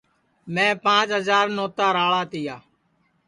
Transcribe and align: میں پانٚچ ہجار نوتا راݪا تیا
میں 0.53 0.73
پانٚچ 0.83 1.07
ہجار 1.17 1.45
نوتا 1.55 1.87
راݪا 1.95 2.21
تیا 2.31 2.55